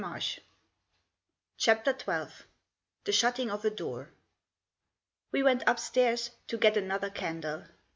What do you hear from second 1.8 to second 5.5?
XII. THE SHUTTING OF A DOOR. We